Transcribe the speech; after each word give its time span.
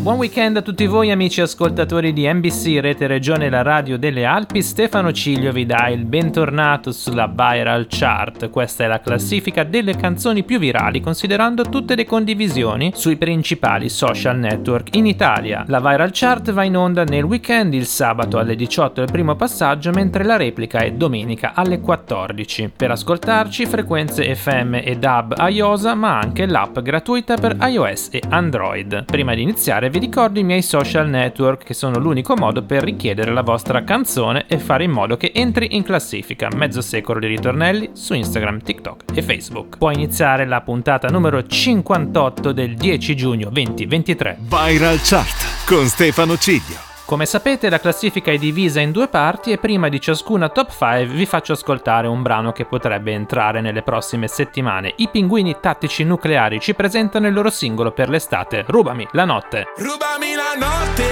Buon 0.00 0.16
weekend 0.16 0.56
a 0.56 0.62
tutti 0.62 0.86
voi 0.86 1.10
amici 1.10 1.40
ascoltatori 1.40 2.12
di 2.12 2.32
NBC 2.32 2.78
Rete 2.80 3.08
Regione 3.08 3.50
La 3.50 3.62
Radio 3.62 3.98
delle 3.98 4.24
Alpi, 4.24 4.62
Stefano 4.62 5.12
Ciglio 5.12 5.50
vi 5.50 5.66
dà 5.66 5.88
il 5.88 6.04
bentornato 6.04 6.92
sulla 6.92 7.26
Viral 7.26 7.88
Chart, 7.90 8.48
questa 8.48 8.84
è 8.84 8.86
la 8.86 9.00
classifica 9.00 9.64
delle 9.64 9.96
canzoni 9.96 10.44
più 10.44 10.60
virali 10.60 11.00
considerando 11.00 11.64
tutte 11.64 11.96
le 11.96 12.06
condivisioni 12.06 12.92
sui 12.94 13.16
principali 13.16 13.88
social 13.88 14.38
network 14.38 14.94
in 14.94 15.04
Italia. 15.04 15.64
La 15.66 15.80
Viral 15.80 16.10
Chart 16.12 16.52
va 16.52 16.62
in 16.62 16.76
onda 16.76 17.02
nel 17.02 17.24
weekend 17.24 17.74
il 17.74 17.84
sabato 17.84 18.38
alle 18.38 18.54
18 18.54 19.02
il 19.02 19.10
primo 19.10 19.34
passaggio 19.34 19.90
mentre 19.90 20.22
la 20.22 20.36
replica 20.36 20.78
è 20.78 20.92
domenica 20.92 21.52
alle 21.54 21.80
14. 21.80 22.72
Per 22.74 22.92
ascoltarci 22.92 23.66
frequenze 23.66 24.34
FM 24.34 24.74
e 24.74 24.96
DAB 24.96 25.34
a 25.36 25.48
IOSA 25.48 25.94
ma 25.94 26.18
anche 26.18 26.46
l'app 26.46 26.78
gratuita 26.78 27.34
per 27.36 27.56
iOS 27.60 28.10
e 28.12 28.22
Android. 28.28 29.04
Prima 29.04 29.34
di 29.34 29.42
iniziare 29.42 29.86
vi 29.90 29.98
ricordo 29.98 30.38
i 30.38 30.44
miei 30.44 30.62
social 30.62 31.08
network 31.08 31.64
che 31.64 31.74
sono 31.74 31.98
l'unico 31.98 32.36
modo 32.36 32.62
per 32.62 32.82
richiedere 32.82 33.32
la 33.32 33.42
vostra 33.42 33.84
canzone 33.84 34.46
e 34.48 34.58
fare 34.58 34.84
in 34.84 34.90
modo 34.90 35.16
che 35.16 35.32
entri 35.34 35.76
in 35.76 35.82
classifica 35.82 36.48
mezzo 36.54 36.80
secolo 36.80 37.20
di 37.20 37.26
ritornelli 37.26 37.90
su 37.92 38.14
Instagram, 38.14 38.62
TikTok 38.62 39.04
e 39.14 39.22
Facebook. 39.22 39.78
Può 39.78 39.90
iniziare 39.90 40.46
la 40.46 40.60
puntata 40.60 41.08
numero 41.08 41.46
58 41.46 42.52
del 42.52 42.74
10 42.74 43.16
giugno 43.16 43.50
2023. 43.50 44.38
Viral 44.40 44.98
Chart 45.02 45.66
con 45.66 45.86
Stefano 45.86 46.36
Ciglio. 46.36 46.87
Come 47.08 47.24
sapete 47.24 47.70
la 47.70 47.80
classifica 47.80 48.30
è 48.30 48.36
divisa 48.36 48.80
in 48.80 48.92
due 48.92 49.08
parti 49.08 49.50
e 49.50 49.56
prima 49.56 49.88
di 49.88 49.98
ciascuna 49.98 50.50
top 50.50 50.70
5 50.70 51.06
vi 51.06 51.24
faccio 51.24 51.54
ascoltare 51.54 52.06
un 52.06 52.20
brano 52.20 52.52
che 52.52 52.66
potrebbe 52.66 53.12
entrare 53.12 53.62
nelle 53.62 53.80
prossime 53.80 54.28
settimane. 54.28 54.92
I 54.96 55.08
pinguini 55.08 55.56
tattici 55.58 56.04
nucleari 56.04 56.60
ci 56.60 56.74
presentano 56.74 57.26
il 57.26 57.32
loro 57.32 57.48
singolo 57.48 57.92
per 57.92 58.10
l'estate, 58.10 58.62
Rubami 58.66 59.08
la 59.12 59.24
notte. 59.24 59.68
Rubami 59.78 60.34
la 60.34 60.52
notte, 60.58 61.04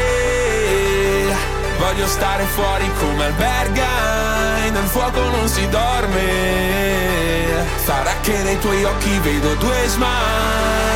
voglio 1.78 2.06
stare 2.08 2.42
fuori 2.44 2.90
come 2.98 3.24
alberga, 3.24 4.68
nel 4.70 4.84
fuoco 4.84 5.30
non 5.30 5.48
si 5.48 5.66
dorme, 5.70 7.64
sarà 7.76 8.12
che 8.20 8.42
nei 8.42 8.58
tuoi 8.58 8.84
occhi 8.84 9.18
vedo 9.20 9.54
due 9.54 9.86
smile. 9.86 10.95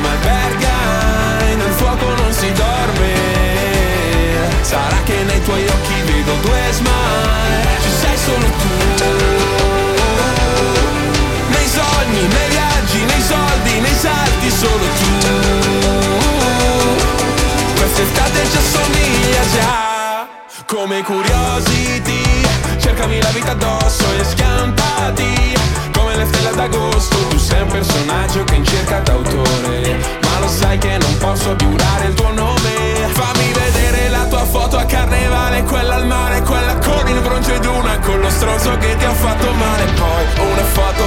si 2.41 2.51
dorme. 2.53 3.13
Sarà 4.61 4.97
che 5.05 5.17
nei 5.29 5.41
tuoi 5.43 5.63
occhi 5.67 6.01
vedo 6.05 6.33
due 6.41 6.61
smile. 6.71 7.67
Ci 7.83 7.91
sei 8.01 8.17
solo 8.17 8.47
tu. 8.61 8.73
Nei 11.53 11.67
sogni, 11.77 12.21
nei 12.35 12.49
viaggi, 12.49 12.99
nei 13.11 13.21
soldi, 13.21 13.79
nei 13.79 13.97
salti 14.05 14.49
Solo 14.49 14.87
tu. 14.99 15.11
Quest'estate 17.75 18.39
ci 18.51 18.57
assomiglia 18.57 19.43
già. 19.53 19.89
Come 20.65 21.03
curiosity 21.03 22.23
Cercami 22.79 23.21
la 23.21 23.29
vita 23.31 23.51
addosso 23.51 24.05
e 24.17 24.23
schiampati 24.23 25.53
come 25.91 26.15
le 26.15 26.25
stelle 26.25 26.55
d'agosto 26.55 27.17
Tu 27.27 27.37
sei 27.37 27.61
un 27.61 27.67
personaggio 27.67 28.43
che 28.45 28.55
in 28.55 28.65
cerca 28.65 28.99
d'autore 28.99 29.80
che 38.77 38.95
ti 38.95 39.05
ha 39.05 39.13
fatto 39.13 39.51
male 39.53 39.85
Poi 39.93 40.49
una 40.51 40.63
foto 40.63 41.00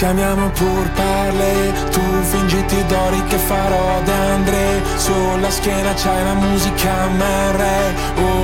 Ci 0.00 0.06
amiamo 0.06 0.48
pur 0.52 0.88
parle, 0.94 1.74
tu 1.90 2.00
fingiti 2.22 2.86
d'ori 2.86 3.22
che 3.28 3.36
farò 3.36 4.00
da 4.02 4.14
Andre. 4.32 4.80
Sulla 4.96 5.50
schiena 5.50 5.92
c'hai 5.92 6.24
la 6.24 6.32
musica 6.32 7.04
MR 7.08 7.60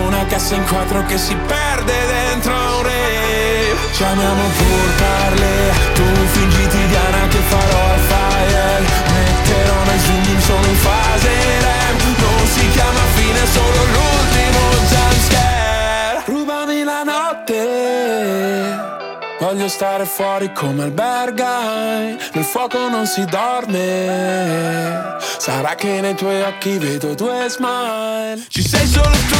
Una 0.04 0.26
cassa 0.26 0.54
in 0.54 0.66
quattro 0.66 1.02
che 1.06 1.16
si 1.16 1.34
perde 1.46 1.94
dentro 2.12 2.52
un 2.52 2.82
re. 2.82 3.74
Ci 3.90 4.04
amiamo 4.04 4.42
pur 4.58 4.88
parle, 5.00 5.72
tu 5.94 6.04
fingiti 6.34 6.86
Diana 6.88 7.26
che 7.28 7.38
farò 7.48 7.84
al 7.88 8.00
fire. 8.00 8.84
Metterò 9.16 9.78
nel 9.86 10.00
zoom 10.00 10.40
solo 10.40 10.66
in 10.66 10.76
fase 10.76 11.30
rem 11.64 11.96
Non 12.18 12.46
si 12.52 12.68
chiama 12.68 13.00
fine, 13.14 13.40
solo 13.54 13.80
l'ultimo 13.94 14.85
Voglio 19.46 19.68
stare 19.68 20.06
fuori 20.06 20.52
come 20.52 20.82
albergai 20.82 22.18
Nel 22.32 22.42
fuoco 22.42 22.88
non 22.88 23.06
si 23.06 23.24
dorme. 23.26 25.16
Sarà 25.38 25.76
che 25.76 26.00
nei 26.00 26.16
tuoi 26.16 26.42
occhi 26.42 26.78
vedo 26.78 27.14
due 27.14 27.46
smile. 27.48 28.44
Ci 28.48 28.66
sei 28.66 28.84
solo 28.84 29.08
tu 29.08 29.36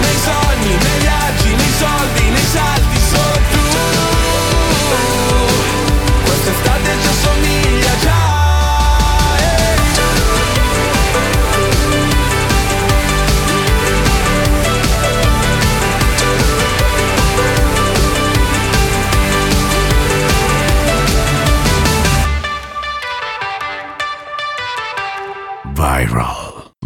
Nei 0.00 0.16
sogni, 0.22 0.68
nei 0.68 0.98
viaggi, 1.00 1.54
nei 1.54 1.72
soldi, 1.78 2.28
nei 2.28 2.46
salti 2.52 2.98
Solo 3.08 3.40
tu. 3.52 3.60
Quest'estate 6.24 6.90
già 7.00 7.12
somiglia 7.22 7.63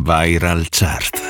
Viral 0.08 0.69
Chart. 0.70 1.20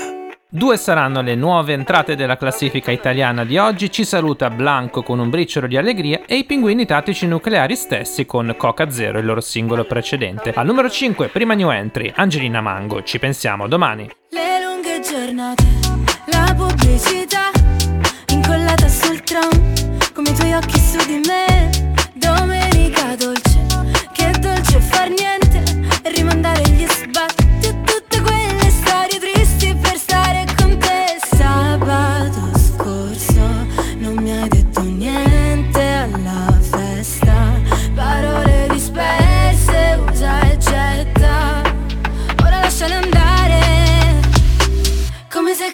Due 0.48 0.76
saranno 0.76 1.20
le 1.20 1.34
nuove 1.34 1.72
entrate 1.72 2.14
della 2.14 2.36
classifica 2.36 2.92
italiana 2.92 3.44
di 3.44 3.58
oggi, 3.58 3.90
ci 3.90 4.04
saluta 4.04 4.50
Blanco 4.50 5.02
con 5.02 5.18
un 5.18 5.28
briciolo 5.30 5.66
di 5.66 5.76
allegria 5.76 6.20
e 6.24 6.36
i 6.36 6.44
pinguini 6.44 6.86
tattici 6.86 7.26
nucleari 7.26 7.74
stessi 7.74 8.24
con 8.24 8.54
Coca 8.56 8.88
Zero, 8.88 9.18
il 9.18 9.24
loro 9.24 9.40
singolo 9.40 9.84
precedente. 9.84 10.52
Al 10.52 10.64
numero 10.64 10.88
5, 10.88 11.26
prima 11.26 11.54
new 11.54 11.70
entry, 11.70 12.12
Angelina 12.14 12.60
Mango, 12.60 13.02
ci 13.02 13.18
pensiamo 13.18 13.66
domani. 13.66 14.08
Le 14.30 14.62
lunghe 14.62 15.00
giornate, 15.00 15.64
la 16.26 16.54
pubblicità, 16.56 17.50
incollata 18.28 18.86
sul 18.86 19.20
tram, 19.22 19.50
come 20.14 20.30
i 20.30 20.34
tuoi 20.34 20.52
occhi 20.52 20.78
su 20.78 21.04
di 21.04 21.20
me, 21.26 21.68
domenica 22.14 23.16
dolce, 23.16 23.58
che 24.12 24.30
dolce 24.38 24.78
far 24.78 25.08
niente 25.08 25.64
e 26.02 26.10
rimandare 26.12 26.62
gli 26.62 26.86
sbatti 26.86 27.37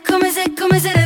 come 0.05 0.31
se, 0.31 0.53
come 0.55 0.79
se 0.79 1.04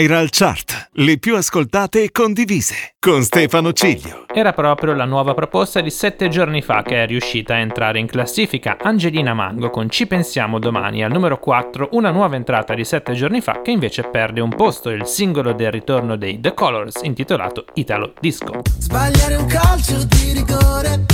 Viral 0.00 0.30
Chart, 0.30 0.88
le 0.92 1.18
più 1.18 1.36
ascoltate 1.36 2.04
e 2.04 2.10
condivise, 2.10 2.94
con 2.98 3.22
Stefano 3.22 3.74
Ciglio. 3.74 4.24
Era 4.32 4.54
proprio 4.54 4.94
la 4.94 5.04
nuova 5.04 5.34
proposta 5.34 5.82
di 5.82 5.90
sette 5.90 6.30
giorni 6.30 6.62
fa 6.62 6.80
che 6.80 7.02
è 7.02 7.06
riuscita 7.06 7.52
a 7.52 7.58
entrare 7.58 7.98
in 7.98 8.06
classifica 8.06 8.78
Angelina 8.80 9.34
Mango 9.34 9.68
con 9.68 9.90
Ci 9.90 10.06
pensiamo 10.06 10.58
domani 10.58 11.04
al 11.04 11.12
numero 11.12 11.38
4, 11.38 11.90
una 11.92 12.10
nuova 12.10 12.36
entrata 12.36 12.72
di 12.72 12.82
sette 12.82 13.12
giorni 13.12 13.42
fa 13.42 13.60
che 13.60 13.72
invece 13.72 14.04
perde 14.04 14.40
un 14.40 14.54
posto, 14.56 14.88
il 14.88 15.04
singolo 15.04 15.52
del 15.52 15.70
ritorno 15.70 16.16
dei 16.16 16.40
The 16.40 16.54
Colors 16.54 17.00
intitolato 17.02 17.66
Italo 17.74 18.14
Disco. 18.18 18.62
Sbagliare 18.78 19.34
un 19.34 19.46
calcio 19.48 20.02
di 20.04 20.32
rigore, 20.32 21.04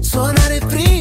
suonare 0.00 0.58
prima 0.66 0.91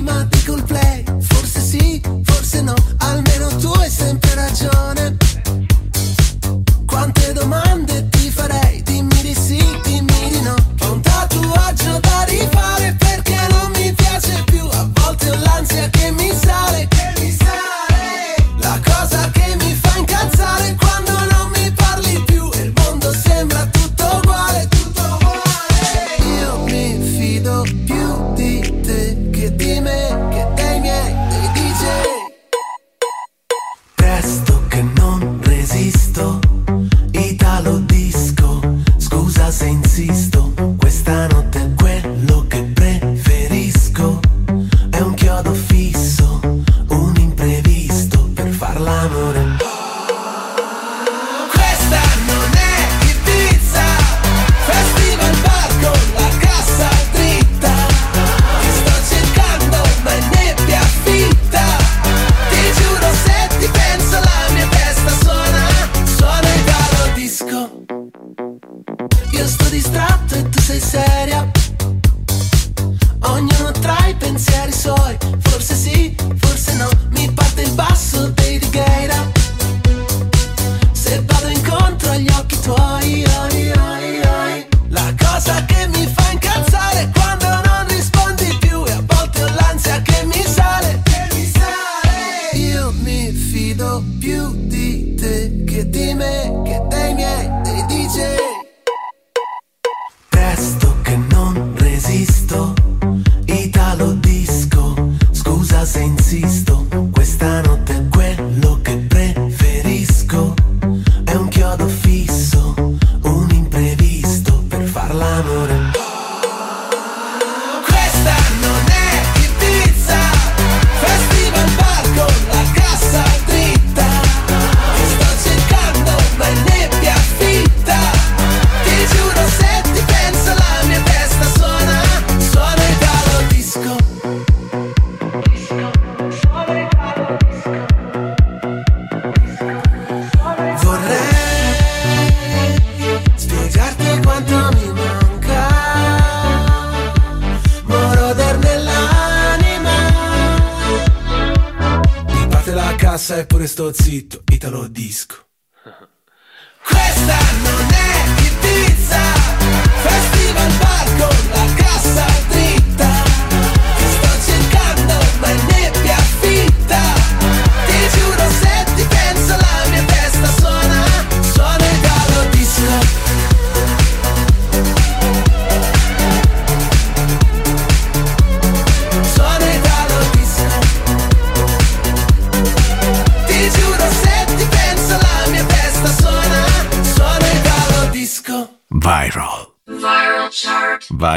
sotto 82.12 82.13
agli 82.13 82.27
occhi 82.30 82.60
tuoi. 82.60 83.00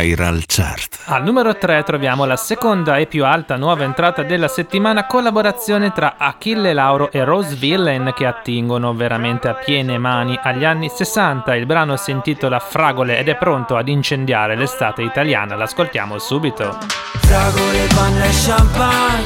Viral 0.04 0.42
chart. 0.46 0.98
Al 1.06 1.22
numero 1.22 1.56
3 1.56 1.82
troviamo 1.82 2.26
la 2.26 2.36
seconda 2.36 2.98
e 2.98 3.06
più 3.06 3.24
alta 3.24 3.56
nuova 3.56 3.84
entrata 3.84 4.22
della 4.22 4.48
settimana, 4.48 5.06
collaborazione 5.06 5.92
tra 5.92 6.16
Achille 6.18 6.74
Lauro 6.74 7.10
e 7.10 7.24
Rose 7.24 7.54
Villain 7.54 8.12
che 8.14 8.26
attingono 8.26 8.92
veramente 8.92 9.48
a 9.48 9.54
piene 9.54 9.96
mani 9.96 10.38
agli 10.42 10.66
anni 10.66 10.90
60. 10.90 11.54
Il 11.54 11.64
brano 11.64 11.96
si 11.96 12.10
intitola 12.10 12.58
Fragole 12.58 13.16
ed 13.16 13.30
è 13.30 13.36
pronto 13.36 13.76
ad 13.76 13.88
incendiare 13.88 14.56
l'estate 14.56 15.00
italiana. 15.00 15.56
L'ascoltiamo 15.56 16.18
subito. 16.18 16.76
Fragole, 17.20 17.86
panna 17.94 18.24
e 18.24 18.30
champagne, 18.44 19.22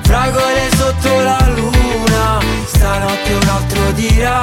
fragole 0.00 0.70
sotto 0.76 1.20
la 1.20 1.52
luna, 1.54 2.40
stanotte 2.64 3.32
un 3.34 3.48
altro 3.48 3.90
dirà, 3.92 4.40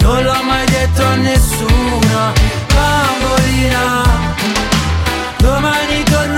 non 0.00 0.24
l'ho 0.24 0.42
mai 0.44 0.64
detto 0.64 1.04
a 1.04 1.14
nessuna 1.16 2.32
bambolina 2.72 4.11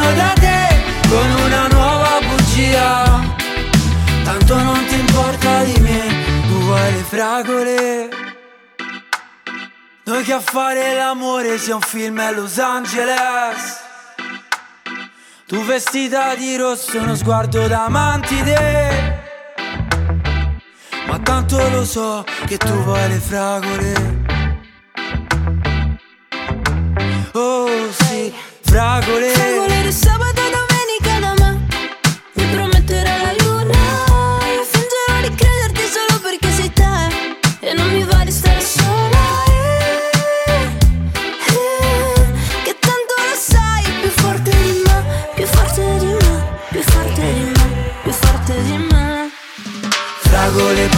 Torno 0.04 0.16
da 0.16 0.32
te 0.34 0.82
con 1.08 1.30
una 1.44 1.66
nuova 1.68 2.18
bugia. 2.20 3.22
Tanto 4.22 4.62
non 4.62 4.84
ti 4.86 4.98
importa 4.98 5.64
di 5.64 5.80
me, 5.80 6.02
tu 6.46 6.58
vuoi 6.60 6.92
le 6.92 7.02
fragole. 7.08 8.08
Noi 10.04 10.22
che 10.22 10.32
a 10.34 10.40
fare 10.40 10.94
l'amore 10.94 11.56
sia 11.56 11.76
un 11.76 11.80
film 11.80 12.18
a 12.18 12.30
Los 12.32 12.58
Angeles. 12.58 13.82
Tu 15.46 15.64
vestita 15.64 16.34
di 16.34 16.56
rosso, 16.56 16.98
uno 16.98 17.14
sguardo 17.14 17.66
da 17.66 17.88
mantide 17.88 19.22
Ma 21.06 21.18
tanto 21.18 21.68
lo 21.68 21.84
so 21.84 22.24
che 22.46 22.58
tu 22.58 22.72
vuoi 22.82 23.08
le 23.08 23.18
fragole. 23.20 24.22
Oh 27.32 27.90
sì, 27.90 28.34
fragole. 28.62 29.30
Fragole 29.30 29.73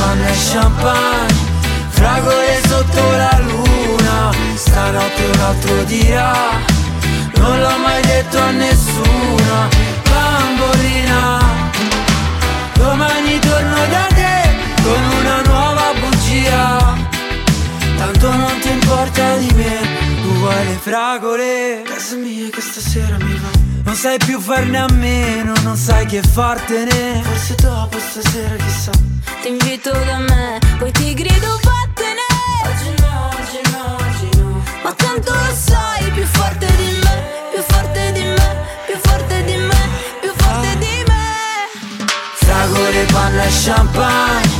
panna 0.06 0.28
e 0.28 0.36
champagne 0.52 1.34
Fragole 1.88 2.60
sotto 2.68 3.02
la 3.22 3.40
luna 3.48 4.30
Stanotte 4.54 5.24
un 5.32 5.40
altro 5.40 5.82
dirà 5.84 6.34
Non 7.36 7.60
l'ho 7.60 7.78
mai 7.78 8.02
detto 8.02 8.38
a 8.38 8.50
nessuna 8.50 9.58
Bambolina. 10.10 11.40
Domani 12.74 13.38
torno 13.38 13.80
da 13.94 14.06
te 14.18 14.36
Con 14.82 15.02
una 15.18 15.40
nuova 15.42 15.86
bugia 16.00 16.94
Tanto 17.96 18.32
non 18.32 18.58
ti 18.60 18.70
importa 18.70 19.36
di 19.36 19.50
me 19.54 19.76
Tu 20.22 20.28
vuoi 20.38 20.64
le 20.66 20.78
fragole. 20.80 21.82
Casa 21.84 22.16
mia 22.16 22.48
che 22.50 22.60
stasera 22.60 23.16
mi 23.18 23.34
va 23.42 23.55
non 23.86 23.94
sai 23.94 24.18
più 24.18 24.40
farne 24.40 24.78
a 24.78 24.86
meno, 24.92 25.54
non 25.62 25.76
sai 25.76 26.04
che 26.06 26.20
fartene. 26.20 27.22
Forse 27.22 27.54
dopo 27.54 27.98
stasera 27.98 28.56
chissà. 28.56 28.90
Ti 29.40 29.48
invito 29.48 29.92
da 29.92 30.18
me 30.18 30.58
Poi 30.78 30.90
ti 30.90 31.14
grido 31.14 31.60
vattene! 31.62 32.26
Oggi 32.64 32.94
no, 33.00 33.28
oggi 33.28 33.70
no, 33.70 33.96
oggi 34.00 34.38
no. 34.38 34.62
Ma 34.82 34.92
tanto 34.92 35.32
lo 35.32 35.54
sai 35.54 36.10
Più 36.10 36.24
forte 36.24 36.66
di 36.66 36.98
me 37.02 37.22
Più 37.52 37.62
forte 37.62 38.12
di 38.12 38.22
me 38.22 38.56
Più 38.86 38.96
forte 39.02 39.44
di 39.44 39.56
me 39.56 39.88
Più 40.20 40.32
forte 40.34 40.78
di 40.78 41.04
me. 41.06 42.08
Fragole, 42.34 43.04
panna 43.12 43.44
e 43.44 43.50
champagne 43.64 44.50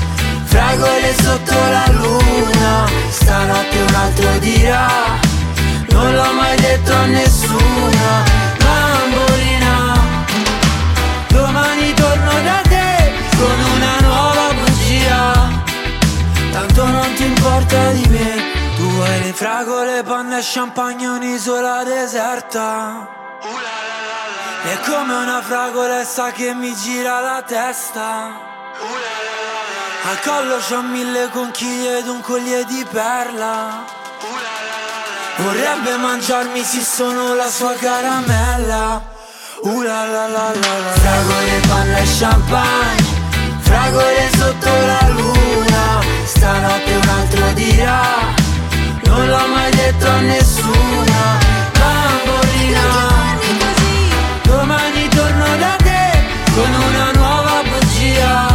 Fragole 0.45 1.14
sotto 1.21 1.54
la 1.54 1.87
luna. 1.90 2.87
Stanotte 3.11 3.78
un 3.88 3.95
altro 3.95 4.38
dirà 4.38 4.88
Non 5.90 6.14
l'ho 6.14 6.33
mai 6.33 6.56
detto 6.61 6.92
a 6.92 7.06
nessuna 7.06 8.46
fragole, 19.37 20.02
panna 20.02 20.38
e 20.38 20.43
champagne 20.43 21.07
Un'isola 21.07 21.85
deserta. 21.85 23.07
È 24.64 24.78
come 24.88 25.14
una 25.14 25.43
fragolessa 25.43 26.33
che 26.33 26.55
mi 26.55 26.75
gira 26.75 27.21
la 27.21 27.43
testa. 27.43 28.45
Al 30.09 30.21
collo 30.23 30.57
c'ho 30.57 30.81
mille 30.81 31.28
conchiglie 31.28 31.99
ed 31.99 32.09
un 32.09 32.23
collier 32.23 32.64
di 32.64 32.83
perla. 32.90 33.85
Vorrebbe 35.37 35.97
mangiarmi 35.99 36.62
se 36.64 36.81
sono 36.81 37.35
la 37.35 37.50
sua 37.50 37.75
caramella. 37.75 39.02
Uh 39.61 39.83
la 39.83 40.07
la 40.07 40.26
la 40.28 40.52
la 40.55 40.93
Fragole, 41.02 41.61
panna 41.66 41.97
e 41.97 42.07
champagne 42.19 43.05
Fragole 43.61 44.31
sotto 44.37 44.71
la 44.87 45.09
luna. 45.09 46.02
Stanotte 46.25 46.95
un 46.95 47.09
altro 47.09 47.52
dirà 47.52 48.46
Non 49.16 49.28
l'ho 49.28 49.46
mai 49.49 49.70
detto 49.70 50.06
a 50.06 50.20
nessuna 50.20 51.38
Bambolina. 51.78 52.85
Domani 54.42 55.08
torno 55.08 55.56
da 55.56 55.75
te 55.78 56.04
con 56.54 56.70
una 56.88 57.12
nuova 57.12 57.62
bugia. 57.62 58.46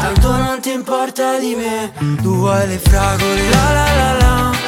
Tanto 0.00 0.36
non 0.36 0.60
ti 0.60 0.70
importa 0.72 1.38
di 1.38 1.54
me 1.54 1.90
Tu 2.22 2.36
vuoi 2.36 2.66
le 2.68 2.78
fragole 2.78 3.48
la 3.48 3.72
la 3.72 3.94
La 3.96 4.12
la 4.12 4.67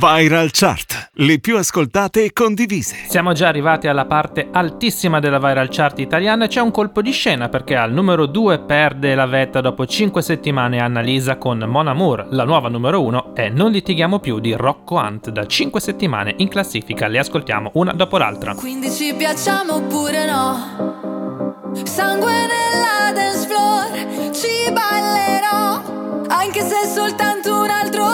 Viral 0.00 0.48
Chart, 0.50 1.10
le 1.16 1.40
più 1.40 1.58
ascoltate 1.58 2.24
e 2.24 2.32
condivise. 2.32 2.96
Siamo 3.06 3.34
già 3.34 3.48
arrivati 3.48 3.86
alla 3.86 4.06
parte 4.06 4.48
altissima 4.50 5.20
della 5.20 5.38
viral 5.38 5.68
chart 5.68 5.98
italiana 5.98 6.46
e 6.46 6.48
c'è 6.48 6.60
un 6.60 6.70
colpo 6.70 7.02
di 7.02 7.10
scena 7.10 7.50
perché 7.50 7.76
al 7.76 7.92
numero 7.92 8.24
2 8.24 8.60
perde 8.60 9.14
la 9.14 9.26
vetta 9.26 9.60
dopo 9.60 9.84
5 9.84 10.22
settimane 10.22 10.80
Annalisa 10.80 11.36
con 11.36 11.58
Mon 11.58 11.86
Amour. 11.86 12.28
La 12.30 12.44
nuova 12.44 12.70
numero 12.70 13.02
1 13.02 13.34
è 13.34 13.50
Non 13.50 13.72
litighiamo 13.72 14.20
più 14.20 14.38
di 14.38 14.54
Rocco 14.54 14.94
Hunt 14.94 15.28
da 15.28 15.44
5 15.44 15.78
settimane 15.78 16.32
in 16.38 16.48
classifica. 16.48 17.06
Le 17.06 17.18
ascoltiamo 17.18 17.72
una 17.74 17.92
dopo 17.92 18.16
l'altra. 18.16 18.54
Quindi 18.54 18.90
ci 18.90 19.12
piacciamo 19.14 19.74
oppure 19.74 20.24
no? 20.24 21.74
Sangue 21.84 22.32
nella 22.32 23.12
dance 23.12 23.46
floor, 23.46 24.30
ci 24.34 24.72
ballerò. 24.72 25.98
Anche 26.28 26.62
se 26.62 26.84
è 26.84 26.86
soltanto 26.86 27.50
un 27.50 27.68
altro 27.68 27.79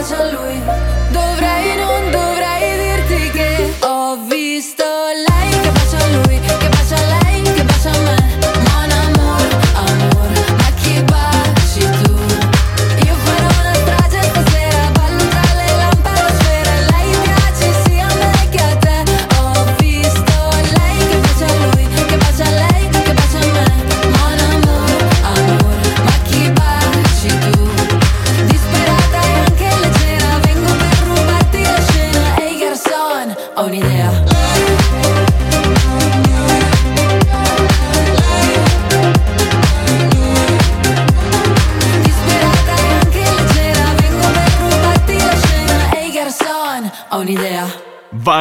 Lei 0.00 0.08
che 0.08 0.16
bacia 0.16 0.30
lui 0.30 0.89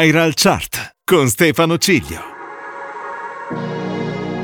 Viral 0.01 0.33
Chart 0.33 0.95
con 1.03 1.27
Stefano 1.27 1.77
Ciglio. 1.77 2.21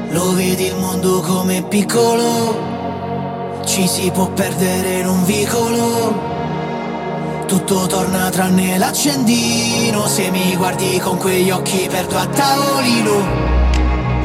Lo 0.10 0.34
vedi 0.34 0.66
il 0.66 0.76
mondo 0.76 1.22
come 1.22 1.64
piccolo, 1.64 3.64
ci 3.66 3.88
si 3.88 4.12
può 4.12 4.30
perdere 4.32 5.00
in 5.00 5.08
un 5.08 5.24
vicolo. 5.24 7.46
Tutto 7.48 7.88
torna 7.88 8.30
tranne 8.32 8.78
l'accendino, 8.78 10.06
se 10.08 10.30
mi 10.30 10.58
guardi 10.58 11.00
con 11.00 11.18
quegli 11.18 11.52
occhi 11.52 11.88
perdo 11.90 12.18
a 12.18 12.26
tavolino. 12.26 13.55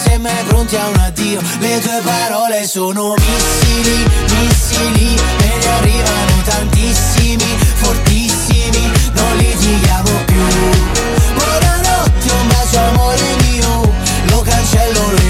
mio 0.00 0.08
Non 0.08 0.08
sei 0.08 0.18
mai 0.18 0.44
pronti 0.44 0.76
a 0.76 0.86
un 0.86 0.96
addio. 0.96 1.40
Le 1.58 1.80
tue 1.80 2.00
parole 2.02 2.66
sono 2.66 3.14
missili, 3.14 4.04
missili 4.28 5.14
E 5.14 5.58
ne 5.58 5.66
arrivano 5.66 6.42
tantissimi, 6.44 7.56
fortissimi 7.74 8.90
Non 9.12 9.36
litighiamo 9.36 10.10
più. 10.24 10.44
Buonanotte, 11.34 12.32
un 12.32 12.48
bacio 12.48 12.78
amore 12.78 13.36
mio 13.42 13.92
Lo 14.28 14.40
cancello, 14.42 15.10
lo 15.10 15.29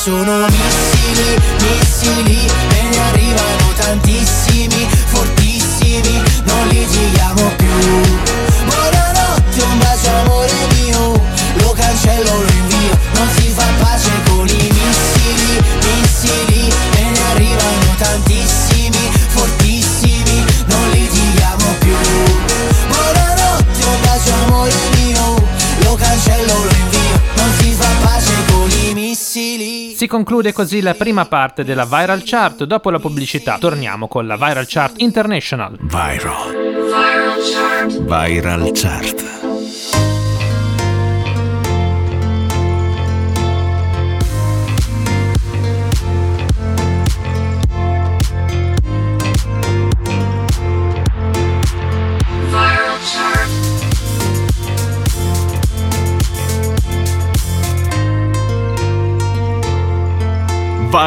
sono 0.00 0.39
conclude 30.10 30.52
così 30.52 30.80
la 30.80 30.94
prima 30.94 31.24
parte 31.26 31.62
della 31.62 31.84
Viral 31.84 32.22
Chart. 32.24 32.64
Dopo 32.64 32.90
la 32.90 32.98
pubblicità 32.98 33.58
torniamo 33.58 34.08
con 34.08 34.26
la 34.26 34.34
Viral 34.34 34.66
Chart 34.66 35.00
International. 35.00 35.78
Viral. 35.80 36.50
Viral 38.08 38.70
Chart. 38.74 39.29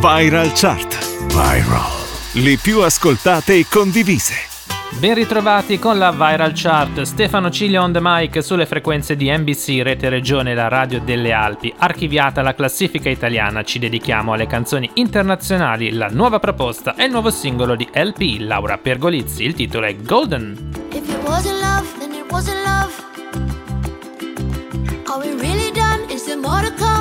Viral 0.00 0.50
Chart. 0.54 1.26
Viral. 1.26 2.42
Le 2.42 2.56
più 2.56 2.80
ascoltate 2.80 3.58
e 3.58 3.66
condivise. 3.68 4.32
Ben 4.98 5.12
ritrovati 5.12 5.78
con 5.78 5.98
la 5.98 6.10
Viral 6.10 6.52
Chart. 6.54 7.02
Stefano 7.02 7.50
Ciglio 7.50 7.82
on 7.82 7.92
the 7.92 7.98
mic 8.00 8.42
sulle 8.42 8.64
frequenze 8.64 9.14
di 9.14 9.30
NBC, 9.30 9.82
Rete 9.82 10.08
Regione, 10.08 10.54
la 10.54 10.68
radio 10.68 11.00
delle 11.00 11.32
Alpi. 11.32 11.74
Archiviata 11.76 12.40
la 12.40 12.54
classifica 12.54 13.10
italiana, 13.10 13.62
ci 13.62 13.78
dedichiamo 13.78 14.32
alle 14.32 14.46
canzoni 14.46 14.90
internazionali. 14.94 15.92
La 15.92 16.08
nuova 16.08 16.38
proposta 16.38 16.94
è 16.94 17.04
il 17.04 17.10
nuovo 17.10 17.30
singolo 17.30 17.76
di 17.76 17.86
LP, 17.92 18.38
Laura 18.38 18.78
Pergolizzi. 18.78 19.44
Il 19.44 19.52
titolo 19.52 19.84
è 19.84 19.94
Golden. 19.96 20.70
If 20.92 21.06
it 21.06 21.18
wasn't 21.26 21.60
love, 21.60 21.86
then 21.98 22.14
it 22.14 22.24
wasn't 22.30 22.64
love. 22.64 22.90
Are 25.08 25.18
we 25.18 25.38
really 25.38 25.70
done? 25.72 26.10
Is 26.10 26.24
there 26.24 26.40
more 26.40 26.62
to 26.62 26.72
come? 26.82 26.99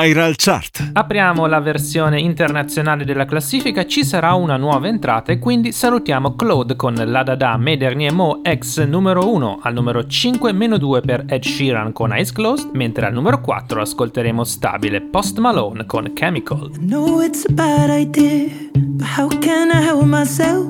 Viral 0.00 0.34
Chart. 0.36 0.90
Apriamo 0.92 1.46
la 1.46 1.60
versione 1.60 2.18
internazionale 2.18 3.04
della 3.04 3.24
classifica, 3.24 3.86
ci 3.86 4.04
sarà 4.04 4.34
una 4.34 4.56
nuova 4.56 4.88
entrata 4.88 5.30
e 5.30 5.38
quindi 5.38 5.70
salutiamo 5.70 6.34
Claude 6.34 6.74
con 6.74 6.94
La 6.94 7.22
Dada 7.22 7.56
Me 7.56 7.76
Dernier 7.76 8.12
Mo 8.12 8.40
ex 8.42 8.84
numero 8.84 9.32
1 9.32 9.60
al 9.62 9.72
numero 9.72 10.04
5 10.04 10.52
meno 10.52 10.78
2 10.78 11.00
per 11.00 11.24
Ed 11.28 11.44
Sheeran 11.44 11.92
con 11.92 12.12
Eyes 12.12 12.32
Closed, 12.32 12.70
mentre 12.72 13.06
al 13.06 13.12
numero 13.12 13.40
4 13.40 13.82
ascolteremo 13.82 14.42
stabile 14.42 15.00
Post 15.00 15.38
Malone 15.38 15.86
con 15.86 16.12
Chemical. 16.12 16.72
I 16.74 16.86
know 16.86 17.20
it's 17.20 17.44
a 17.48 17.52
bad 17.52 17.88
idea, 17.88 18.48
but 18.74 19.06
how 19.16 19.28
can 19.28 19.70
I 19.70 19.80
help 19.80 20.02
myself? 20.06 20.66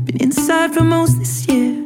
Been 0.00 0.20
inside 0.20 0.74
for 0.74 0.84
most 0.84 1.16
this 1.16 1.46
year. 1.48 1.85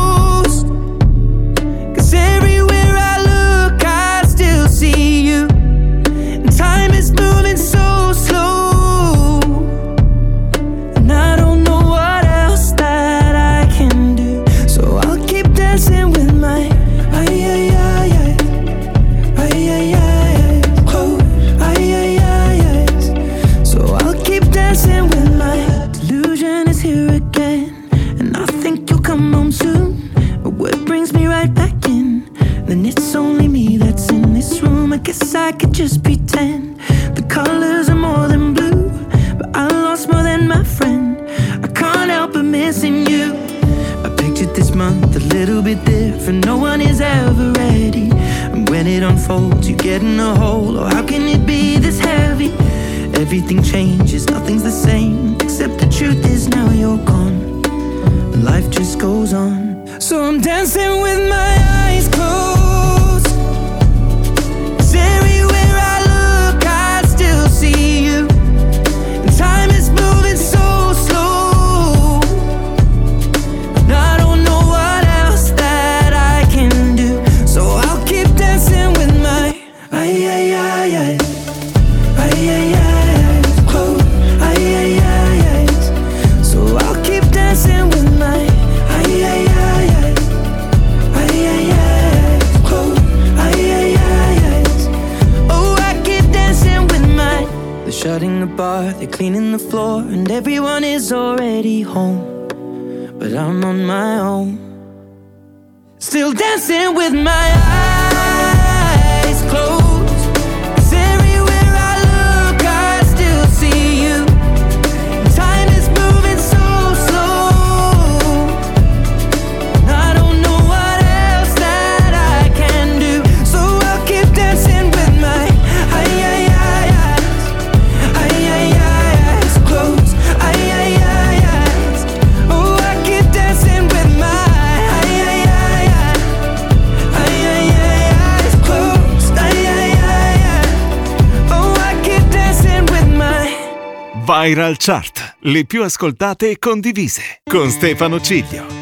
Viral 144.51 144.75
Chart, 144.77 145.37
le 145.43 145.63
più 145.63 145.81
ascoltate 145.81 146.49
e 146.49 146.59
condivise, 146.59 147.39
con 147.49 147.69
Stefano 147.69 148.19
Ciglio. 148.19 148.80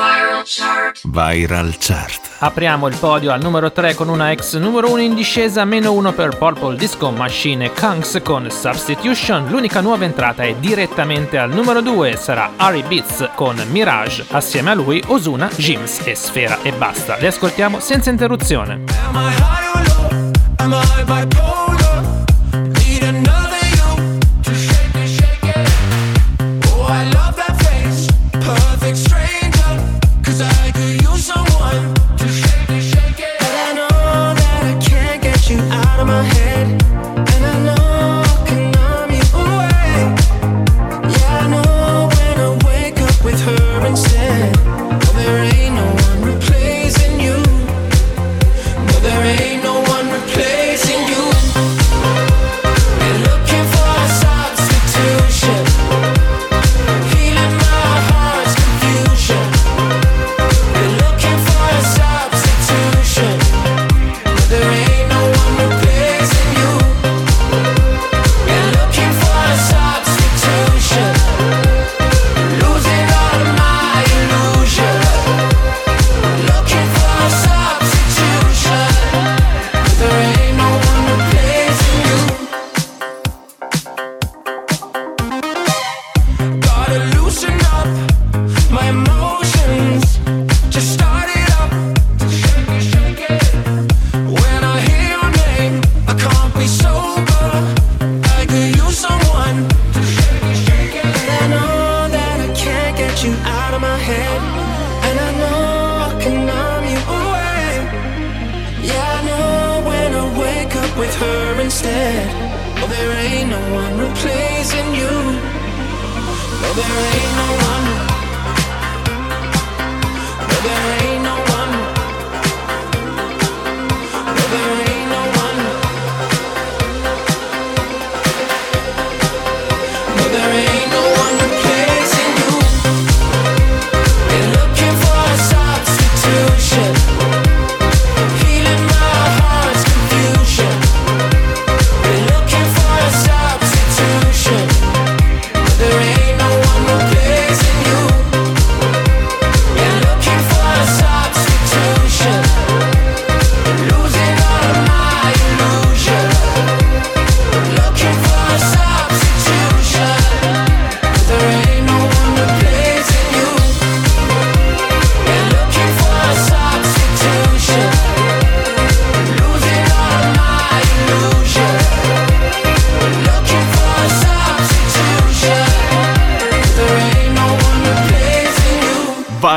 Viral 0.00 0.44
chart. 0.46 1.00
Viral 1.04 1.76
Chart. 1.78 2.20
Apriamo 2.38 2.86
il 2.86 2.96
podio 2.96 3.32
al 3.32 3.42
numero 3.42 3.70
3 3.70 3.94
con 3.94 4.08
una 4.08 4.30
ex 4.30 4.56
numero 4.56 4.90
1 4.90 5.02
in 5.02 5.14
discesa, 5.14 5.66
meno 5.66 5.92
1 5.92 6.12
per 6.14 6.38
Purple 6.38 6.74
Disco 6.76 7.10
Machine 7.10 7.66
e 7.66 7.72
Kunks 7.72 8.22
con 8.24 8.50
Substitution. 8.50 9.48
L'unica 9.50 9.82
nuova 9.82 10.04
entrata 10.04 10.42
è 10.42 10.54
direttamente 10.54 11.36
al 11.36 11.50
numero 11.50 11.82
2, 11.82 12.16
sarà 12.16 12.52
Harry 12.56 12.82
Beats 12.82 13.28
con 13.34 13.62
Mirage. 13.68 14.24
Assieme 14.30 14.70
a 14.70 14.74
lui 14.74 15.02
Osuna, 15.08 15.50
Jims 15.54 16.00
e 16.06 16.14
Sfera 16.14 16.62
e 16.62 16.72
basta. 16.72 17.18
Le 17.18 17.26
ascoltiamo 17.26 17.78
senza 17.78 18.08
interruzione. 18.08 18.84
Am 19.12 19.16
I 19.16 19.34
high 19.34 19.68
or 19.74 19.82
low? 19.86 20.30
Am 20.56 20.72
I? 20.72 21.39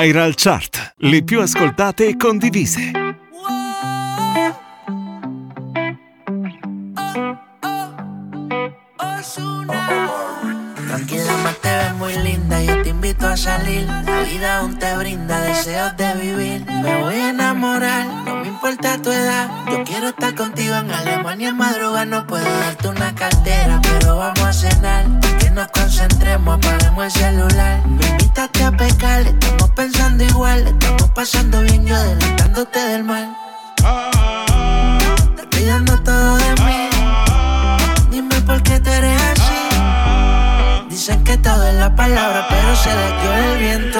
Viral 0.04 0.36
Chart. 0.36 0.96
Le 0.98 1.24
più 1.24 1.40
ascoltate 1.40 2.10
e 2.10 2.18
condivise. 2.18 2.92
Tranquila, 10.88 11.38
más 11.44 11.58
te 11.62 11.70
ves 11.70 11.94
muy 11.94 12.18
linda. 12.18 12.62
Yo 12.62 12.82
te 12.82 12.90
invito 12.90 13.26
a 13.28 13.38
salir. 13.38 13.86
La 13.88 14.24
vida 14.24 14.60
aún 14.60 14.78
te 14.78 14.94
brinda 14.98 15.40
deseos 15.40 15.96
de 15.96 16.14
vivir. 16.16 16.66
Me 16.66 17.02
voy 17.02 17.16
a 17.16 17.30
enamorar, 17.30 18.06
no 18.26 18.36
me 18.42 18.50
importa 18.50 19.02
tu 19.02 19.10
edad. 19.10 19.63
Quiero 19.94 20.08
estar 20.08 20.34
contigo 20.34 20.76
en 20.76 20.92
Alemania 20.92 21.50
en 21.50 21.58
madrugada. 21.58 22.04
No 22.04 22.26
puedo 22.26 22.44
darte 22.44 22.88
una 22.88 23.14
cartera, 23.14 23.80
pero 23.84 24.18
vamos 24.18 24.40
a 24.40 24.52
cenar. 24.52 25.06
Que 25.38 25.52
nos 25.52 25.68
concentremos, 25.68 26.56
apaguemos 26.56 27.06
el 27.06 27.12
celular. 27.12 27.88
Me 27.88 28.08
invitaste 28.08 28.64
a 28.64 28.72
pecar, 28.72 29.22
estamos 29.22 29.70
pensando 29.76 30.24
igual. 30.24 30.66
Estamos 30.66 31.10
pasando 31.12 31.62
bien, 31.62 31.86
yo 31.86 31.96
adelantándote 31.96 32.80
del 32.80 33.04
mal. 33.04 33.38
Te 35.36 35.44
olvidando 35.44 36.00
todo 36.02 36.38
de 36.38 36.56
mí. 36.64 36.90
Dime 38.10 38.42
por 38.42 38.64
qué 38.64 38.80
tú 38.80 38.90
eres 38.90 39.22
así. 39.22 40.90
Dicen 40.90 41.24
que 41.24 41.38
todo 41.38 41.68
es 41.68 41.76
la 41.76 41.96
palabra, 41.96 42.48
pero 42.50 42.76
se 42.76 42.90
le 42.90 43.22
dio 43.22 43.34
el 43.36 43.60
viento. 43.60 44.00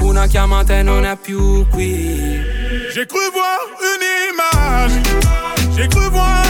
Una 0.00 0.26
chiamata 0.26 0.78
e 0.78 0.82
non 0.82 1.04
è 1.04 1.16
più 1.16 1.66
qui. 1.68 2.42
J'ai 2.92 3.06
cru 3.06 3.20
voir 3.32 3.58
une 3.80 4.06
image. 4.30 5.00
J'ai 5.74 5.88
cru 5.88 6.10
voir 6.10 6.49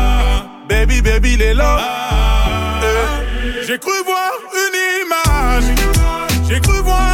Baby, 0.71 1.01
baby, 1.01 1.35
les 1.35 1.53
là. 1.53 1.79
Eh, 2.81 3.65
j'ai 3.67 3.77
cru 3.77 3.91
voir 4.05 4.31
une 4.63 4.77
image. 5.01 5.75
J'ai 6.47 6.61
cru 6.61 6.79
voir 6.81 7.10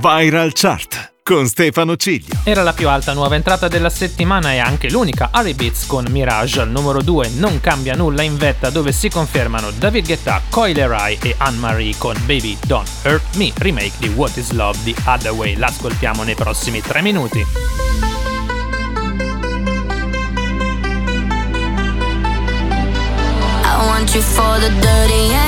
Viral 0.00 0.52
Chart 0.54 1.14
con 1.24 1.48
Stefano 1.48 1.96
Ciglio. 1.96 2.38
Era 2.44 2.62
la 2.62 2.72
più 2.72 2.88
alta 2.88 3.12
nuova 3.14 3.34
entrata 3.34 3.66
della 3.66 3.90
settimana 3.90 4.52
e 4.52 4.58
anche 4.58 4.88
l'unica. 4.88 5.30
Harry 5.32 5.54
Beats 5.54 5.86
con 5.86 6.06
Mirage 6.08 6.60
al 6.60 6.70
numero 6.70 7.02
2 7.02 7.30
non 7.30 7.58
cambia 7.60 7.96
nulla 7.96 8.22
in 8.22 8.36
vetta 8.36 8.70
dove 8.70 8.92
si 8.92 9.10
confermano 9.10 9.72
David 9.72 10.06
Guetta, 10.06 10.40
Coyle 10.48 10.86
Rai 10.86 11.18
e 11.20 11.34
Anne-Marie 11.36 11.96
con 11.98 12.14
Baby 12.26 12.56
Don't 12.64 12.88
Hurt 13.02 13.34
Me 13.34 13.52
remake 13.56 13.94
di 13.98 14.06
What 14.08 14.36
Is 14.36 14.52
Love 14.52 14.78
di 14.84 14.94
Other 15.04 15.32
Way 15.32 15.56
l'ascoltiamo 15.56 16.22
nei 16.22 16.36
prossimi 16.36 16.80
3 16.80 17.02
minuti. 17.02 17.44
I 23.64 23.84
want 23.84 24.14
you 24.14 24.22
for 24.22 24.60
the 24.60 24.70
dirty 24.78 25.47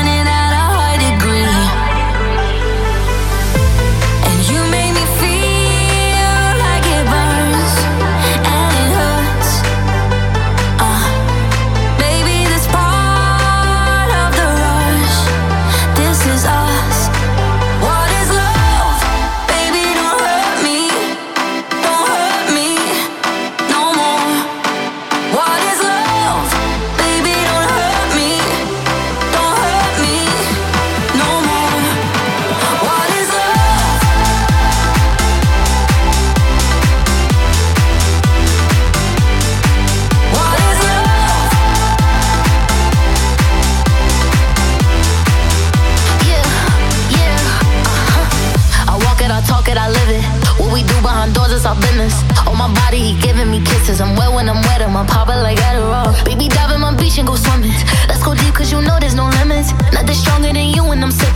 kisses. 53.91 54.01
I'm 54.01 54.15
wet 54.15 54.33
when 54.33 54.49
I'm 54.49 54.61
wet, 54.63 54.81
I'm 54.81 55.05
popping 55.05 55.41
like 55.41 55.57
Adderall. 55.59 56.13
Baby, 56.25 56.47
dive 56.47 56.71
in 56.71 56.81
my 56.81 56.93
beach 56.95 57.17
and 57.17 57.27
go 57.27 57.35
swimming. 57.35 57.71
Let's 58.07 58.23
go 58.23 58.33
deep, 58.33 58.53
cause 58.53 58.71
you 58.71 58.81
know 58.81 58.97
there's 58.99 59.15
no 59.15 59.27
limits. 59.39 59.71
Nothing 59.93 60.15
stronger 60.15 60.53
than 60.53 60.69
you 60.69 60.83
when 60.83 61.03
I'm 61.03 61.11
sipping. 61.11 61.30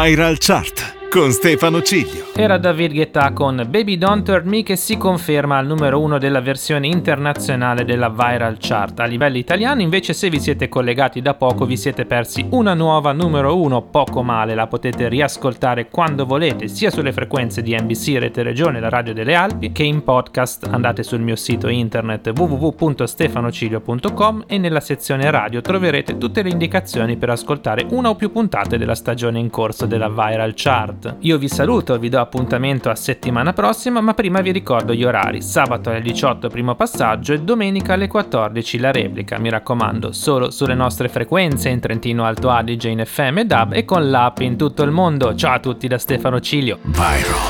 Viral 0.00 0.38
Chart 0.40 0.79
con 1.10 1.32
Stefano 1.32 1.82
Ciglio. 1.82 2.26
Era 2.36 2.56
David 2.56 2.92
Guetta 2.92 3.32
con 3.32 3.66
Baby 3.68 3.98
Don't 3.98 4.26
Hurt 4.28 4.44
Me 4.44 4.62
che 4.62 4.76
si 4.76 4.96
conferma 4.96 5.58
al 5.58 5.66
numero 5.66 6.00
uno 6.00 6.18
della 6.18 6.40
versione 6.40 6.86
internazionale 6.86 7.84
della 7.84 8.08
Viral 8.08 8.58
Chart. 8.60 9.00
A 9.00 9.06
livello 9.06 9.36
italiano 9.36 9.82
invece 9.82 10.12
se 10.12 10.30
vi 10.30 10.38
siete 10.38 10.68
collegati 10.68 11.20
da 11.20 11.34
poco 11.34 11.66
vi 11.66 11.76
siete 11.76 12.06
persi 12.06 12.46
una 12.50 12.74
nuova 12.74 13.10
numero 13.10 13.60
uno 13.60 13.82
poco 13.82 14.22
male, 14.22 14.54
la 14.54 14.68
potete 14.68 15.08
riascoltare 15.08 15.88
quando 15.88 16.24
volete 16.24 16.68
sia 16.68 16.90
sulle 16.90 17.12
frequenze 17.12 17.60
di 17.60 17.76
NBC 17.76 18.18
Rete 18.18 18.44
Regione, 18.44 18.78
la 18.78 18.88
radio 18.88 19.12
delle 19.12 19.34
Alpi, 19.34 19.72
che 19.72 19.82
in 19.82 20.04
podcast 20.04 20.68
andate 20.70 21.02
sul 21.02 21.20
mio 21.20 21.34
sito 21.34 21.66
internet 21.66 22.30
www.stefanocilio.com 22.34 24.44
e 24.46 24.58
nella 24.58 24.80
sezione 24.80 25.28
radio 25.28 25.60
troverete 25.60 26.18
tutte 26.18 26.42
le 26.42 26.50
indicazioni 26.50 27.16
per 27.16 27.30
ascoltare 27.30 27.84
una 27.90 28.10
o 28.10 28.14
più 28.14 28.30
puntate 28.30 28.78
della 28.78 28.94
stagione 28.94 29.40
in 29.40 29.50
corso 29.50 29.86
della 29.86 30.08
Viral 30.08 30.52
Chart. 30.54 30.98
Chart. 31.00 31.16
Io 31.20 31.38
vi 31.38 31.48
saluto, 31.48 31.98
vi 31.98 32.08
do 32.08 32.20
appuntamento 32.20 32.90
a 32.90 32.94
settimana 32.94 33.52
prossima, 33.52 34.00
ma 34.00 34.14
prima 34.14 34.40
vi 34.40 34.52
ricordo 34.52 34.92
gli 34.92 35.04
orari. 35.04 35.42
Sabato 35.42 35.90
alle 35.90 36.02
18 36.02 36.48
primo 36.48 36.74
passaggio 36.74 37.32
e 37.32 37.40
domenica 37.40 37.94
alle 37.94 38.06
14 38.06 38.78
la 38.78 38.92
replica. 38.92 39.38
Mi 39.38 39.48
raccomando, 39.50 40.12
solo 40.12 40.50
sulle 40.50 40.74
nostre 40.74 41.08
frequenze 41.08 41.70
in 41.70 41.80
Trentino 41.80 42.24
Alto 42.24 42.50
Adige 42.50 42.88
in 42.88 43.02
FM 43.04 43.38
e 43.38 43.44
DAB 43.46 43.72
e 43.72 43.84
con 43.84 44.08
l'app 44.10 44.40
in 44.40 44.56
tutto 44.56 44.82
il 44.82 44.90
mondo. 44.90 45.34
Ciao 45.34 45.54
a 45.54 45.60
tutti 45.60 45.88
da 45.88 45.98
Stefano 45.98 46.40
Cilio. 46.40 46.78
Viral. 46.82 47.48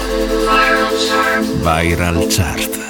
Viral 1.63 2.27
Chart. 2.29 2.89